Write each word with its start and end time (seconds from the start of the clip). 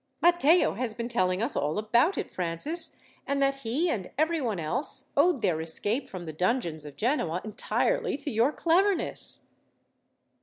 "Matteo 0.19 0.73
has 0.73 0.95
been 0.95 1.07
telling 1.07 1.43
us 1.43 1.55
all 1.55 1.77
about 1.77 2.17
it, 2.17 2.31
Francis, 2.31 2.97
and 3.27 3.39
that 3.39 3.57
he, 3.57 3.87
and 3.87 4.09
everyone 4.17 4.59
else, 4.59 5.11
owed 5.15 5.43
their 5.43 5.61
escape 5.61 6.09
from 6.09 6.25
the 6.25 6.33
dungeons 6.33 6.85
of 6.85 6.95
Genoa 6.97 7.39
entirely 7.43 8.17
to 8.17 8.31
your 8.31 8.51
cleverness." 8.51 9.41